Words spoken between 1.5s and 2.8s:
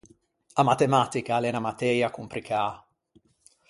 unna matëia compricâ.